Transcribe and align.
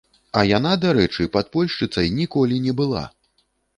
А 0.39 0.41
яна, 0.57 0.69
дарэчы, 0.85 1.27
падпольшчыцай 1.37 2.07
ніколі 2.21 2.61
не 2.65 2.73
была! 2.81 3.03